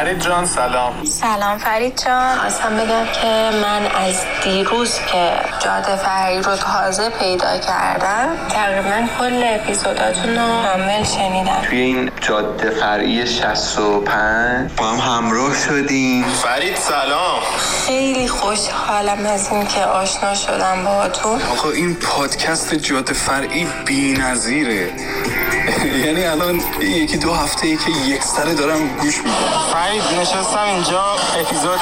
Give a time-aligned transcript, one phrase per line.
[0.00, 1.04] فرید جان سلام.
[1.04, 2.38] سلام فرید جان.
[2.38, 5.32] خواستم بگم که من از دیروز که
[5.64, 11.62] جاده فرعی رو تازه پیدا کردم تقریبا کل اپیزوداتون رو کامل شنیدم.
[11.68, 16.24] توی این جاده فرعی 65 با هم همراه شدیم.
[16.24, 17.40] فرید سلام.
[17.86, 21.42] خیلی خوشحالم از این که آشنا شدم باهاتون.
[21.42, 24.90] آقا این پادکست جاده فرعی بی نظیره
[26.04, 29.30] یعنی الان یکی دو هفته ای که یک سره دارم گوش میدم
[29.72, 31.04] فرید نشستم اینجا
[31.40, 31.80] اپیزود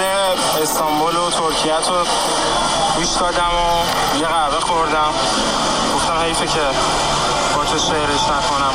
[0.63, 2.05] استانبول و ترکیه رو
[2.97, 5.13] گوش دادم و یه قهوه خوردم.
[5.95, 6.61] گفتم حیفه که
[7.57, 8.75] با تو شعرش نکنم.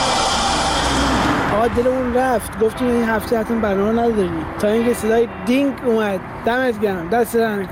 [1.56, 2.60] آقا دلمون رفت.
[2.60, 4.46] گفتیم این هفته حتما برنامه نداریم.
[4.62, 6.20] تا اینکه صدای دینگ اومد.
[6.46, 7.10] دمت گرم.
[7.10, 7.66] دست در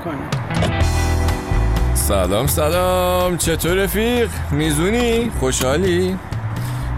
[1.94, 3.36] سلام سلام.
[3.36, 6.18] چطور رفیق؟ میزونی؟ خوشحالی؟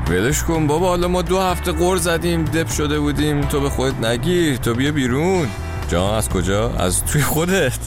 [0.08, 3.40] ولش کن بابا حالا ما دو هفته قر زدیم دپ شده بودیم.
[3.40, 5.48] تو به خودت نگیر تو بیا بیرون.
[5.88, 7.78] جان از کجا؟ از توی خودت.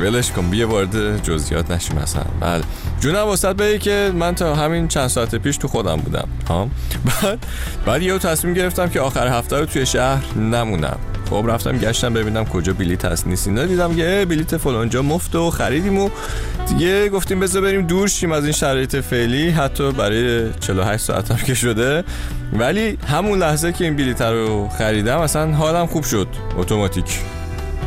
[0.00, 2.62] ولش کن بیا وارد جزئیات نشیم مثلا بله.
[3.00, 6.28] جونم واسط بگی که من تا همین چند ساعت پیش تو خودم بودم.
[6.48, 6.68] ها؟
[7.22, 7.46] بعد
[7.86, 10.98] بعد یه تصمیم گرفتم که آخر هفته رو توی شهر نمونم.
[11.30, 13.48] خب رفتم گشتم ببینم کجا بلیت هست نیست.
[13.48, 16.10] اینا دیدم یه بلیت فلانجا مفت و خریدیم و
[16.68, 19.50] دیگه گفتیم بذار بریم دور شیم از این شرایط فعلی.
[19.50, 22.04] حتی برای 48 ساعت هم که شده.
[22.52, 26.28] ولی همون لحظه که این بلیت رو خریدم اصلا حالم خوب شد.
[26.56, 27.20] اتوماتیک.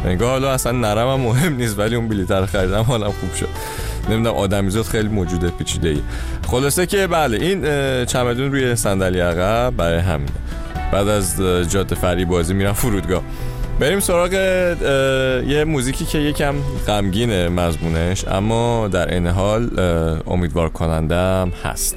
[0.06, 3.48] انگار حالا اصلا نرمم مهم نیست ولی اون بلیت رو خریدم حالم خوب شد.
[4.10, 6.02] نمی‌دونم آدمیزاد خیلی موجوده پیچیده ای
[6.48, 7.62] خلاصه که بله این
[8.06, 10.32] چمدون روی صندلی عقب برای همینه.
[10.92, 13.22] بعد از جاده فری بازی میرم فرودگاه.
[13.80, 14.34] بریم سراغ
[15.48, 16.56] یه موزیکی که یکم
[16.88, 19.80] غمگینه مضمونش اما در این حال
[20.28, 21.96] امیدوار کنندم هست.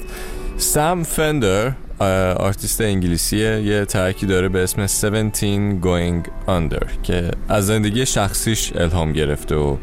[0.57, 3.63] سم فندر آرتیست انگلیسیه.
[3.63, 5.31] یه track ی داره به اسم 17
[5.83, 9.77] Going Under که از زندگی شخصیش الهام گرفته و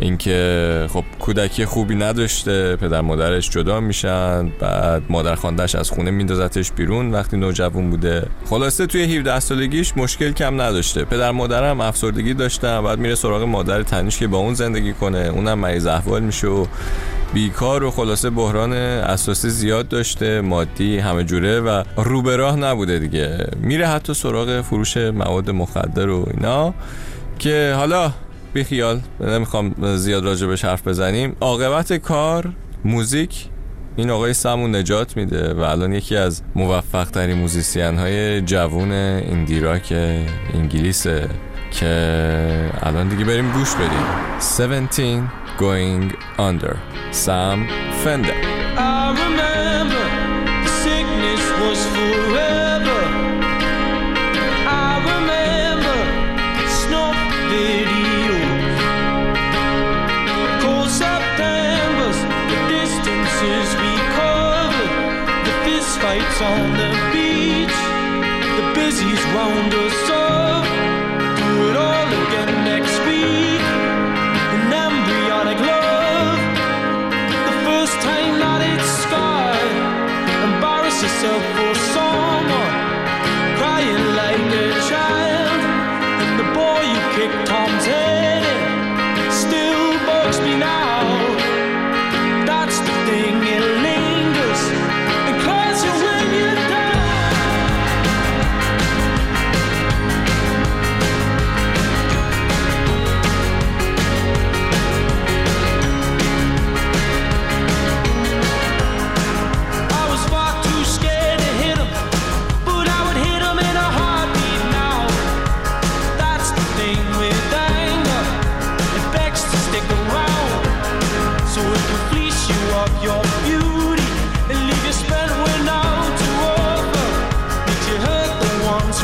[0.00, 6.72] اینکه خب کودکی خوبی نداشته پدر مادرش جدا میشن بعد مادر خوندش از خونه میندازتش
[6.72, 8.26] بیرون وقتی نوجوان بوده.
[8.50, 11.04] خلاصه توی 17 سالگیش مشکل کم نداشته.
[11.04, 15.18] پدر مادرم افسردگی داشتن بعد میره سراغ مادر تنیش که با اون زندگی کنه.
[15.18, 16.66] اونم مریض احوال میشه و
[17.34, 23.46] بیکار و خلاصه بحران اساسی زیاد داشته مادی همه جوره و رو راه نبوده دیگه.
[23.60, 26.74] میره حتی سراغ فروش مواد مخدر و اینا
[27.38, 28.12] که حالا
[28.56, 31.36] بیخیال نمی‌خوام زیاد راجع حرف بزنیم.
[31.40, 32.52] عاقبت کار
[32.84, 33.48] موزیک
[33.96, 39.92] این آقای سمون نجات میده و الان یکی از موفق ترین موزیسین های جوون ایندیراک
[40.54, 41.28] انگلیسه
[41.70, 44.06] که الان دیگه بریم گوش بدیم.
[44.60, 45.22] 17
[45.58, 46.76] Going Under.
[47.12, 47.58] Sam
[48.04, 49.45] Fender
[66.42, 66.75] on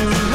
[0.02, 0.31] you.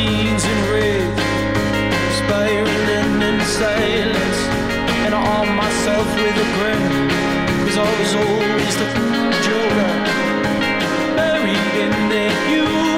[0.00, 1.24] Teens in rage,
[2.20, 4.40] spiraling in silence,
[5.04, 6.84] and I armed myself with a grin,
[7.64, 8.88] cause I was always the
[9.46, 9.92] joker,
[11.18, 12.89] buried in the humor,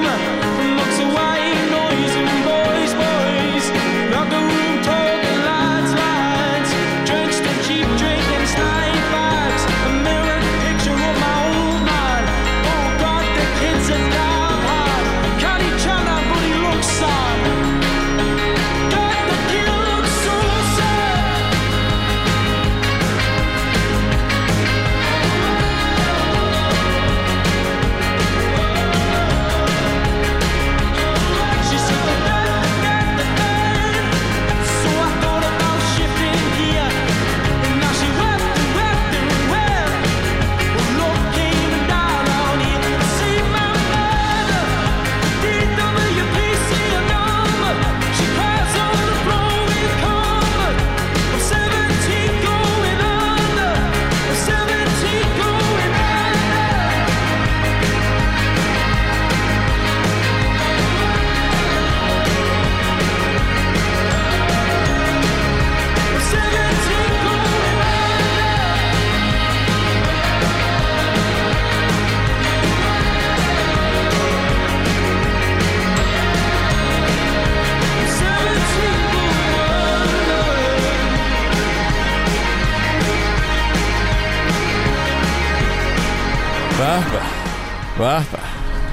[88.02, 88.38] به به.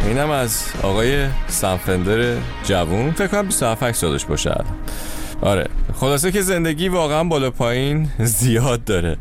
[0.07, 3.11] اینم از آقای سنفندر جوون.
[3.11, 4.63] فکر کنم 27 سالش باشه.
[5.41, 5.67] آره.
[5.94, 9.17] خلاصه که زندگی واقعا بالا پایین زیاد داره.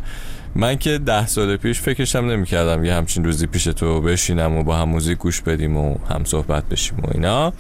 [0.55, 4.77] من که ده سال پیش فکرشم نمی‌کردم یه همچین روزی پیش تو بشینم و با
[4.77, 7.53] هم موزیک گوش بدیم و هم صحبت بشیم و اینا.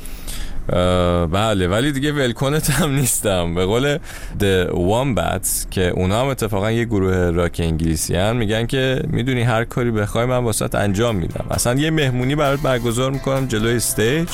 [1.32, 3.54] بله ولی دیگه ولکنت هم نیستم.
[3.54, 3.98] به قول
[4.40, 9.64] The Wombats که اونا هم اتفاقا یه گروه راک انگلیسی هن میگن که می‌دونی هر
[9.64, 11.46] کاری بخوای من واسط انجام میدم.
[11.50, 14.28] اصلا یه مهمونی برات برگزار می‌کنم جلوی استیج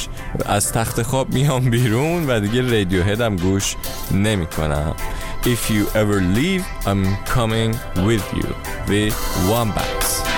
[0.47, 3.77] از تخت خواب میام بیرون و دیگه رادیو هدم گوش
[4.11, 4.95] نمی‌کنم.
[5.45, 7.05] If you ever leave I'm
[7.37, 7.73] coming
[8.09, 8.49] with you.
[8.89, 9.13] The
[9.51, 10.34] Wombats.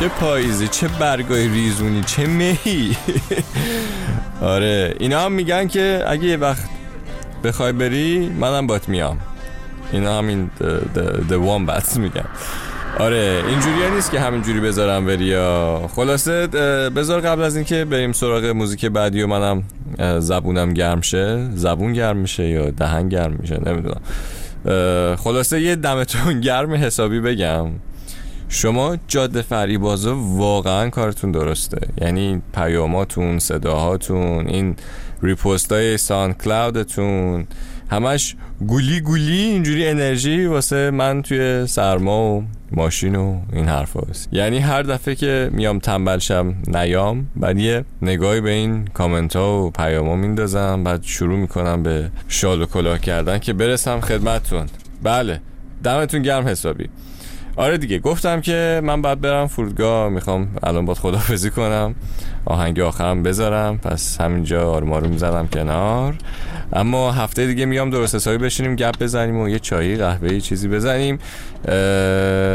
[0.00, 2.96] چه پاییزی چه برگای ریزونی چه مهی.
[4.42, 6.62] آره اینا هم میگن که اگه یه وقت
[7.44, 9.18] بخوای بری منم بات میام.
[9.92, 10.50] اینا همین
[11.28, 12.24] The Wombats میگن.
[12.98, 15.90] آره اینجوری نیست که همینجوری بذارم بری یا.
[15.96, 16.46] خلاصه
[16.96, 19.62] بذار قبل از اینکه بریم سراغ موزیک بعدی و منم
[20.18, 21.48] زبونم گرم شه.
[21.54, 24.00] زبون گرم میشه یا دهن گرم میشه نمی‌دونم.
[25.16, 27.66] خلاصه یه دمتون گرم حسابی بگم.
[28.52, 31.78] شما جاده فریبازا واقعا کارتون درسته.
[32.00, 34.76] یعنی پیاماتون صداهاتون این
[35.22, 37.46] ریپوست های سان کلاودتون
[37.90, 44.28] همش گولی گولی اینجوری انرژی واسه من توی سرما و ماشین و این حرف هست.
[44.32, 49.62] یعنی هر دفعه که میام تنبل شم نیام بعد یه نگاهی به این کامنت ها
[49.62, 54.66] و پیام میندازم بعد شروع می‌کنم به شال و کلاه کردن که برسم خدمتتون.
[55.02, 55.40] بله
[55.84, 56.88] دمتون گرم حسابی.
[57.60, 61.94] آره دیگه گفتم که من باید برم فرودگاه می‌خوام الان باید خدافزی کنم.
[62.44, 66.14] آهنگ آخرم بذارم پس همینجا آروم زدم کنار.
[66.72, 71.18] اما هفته دیگه میام درست حسابی بشینیم گپ بزنیم و یه چایی قهوه چیزی بزنیم.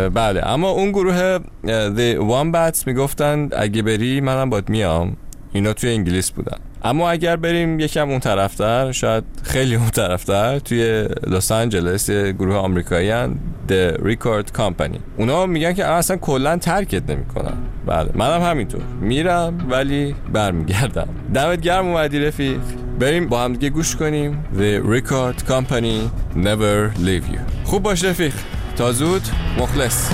[0.10, 5.18] بله اما اون گروه The Wombats می‌گفتن اگه بری منم باید میام.
[5.54, 6.58] اینا توی انگلیس بودن.
[6.86, 12.56] اما اگر بریم یکم اون طرفتر شاید خیلی اون طرفتر توی لس آنجلس یه گروه
[12.56, 13.36] آمریکایی هن
[13.70, 15.00] The Record Company.
[15.18, 17.54] اونا میگن که اصلا کلا ترکت نمی‌کنن.
[17.86, 18.82] بله منم همینطور.
[19.02, 21.08] میرم ولی برمیگردم.
[21.34, 22.60] دمت گرم اومدی رفیق.
[23.00, 24.46] بریم با هم دیگه گوش کنیم.
[24.58, 27.40] The Record Company Never Leave You.
[27.64, 28.34] خوب باش رفیق.
[28.78, 29.22] تا زود
[29.60, 30.10] مخلص.